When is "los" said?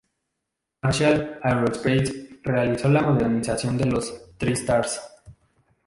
3.85-4.35